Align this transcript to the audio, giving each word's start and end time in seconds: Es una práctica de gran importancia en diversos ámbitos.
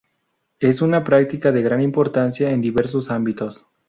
Es 0.57 0.81
una 0.81 1.03
práctica 1.03 1.51
de 1.51 1.61
gran 1.61 1.79
importancia 1.79 2.49
en 2.49 2.59
diversos 2.61 3.11
ámbitos. 3.11 3.67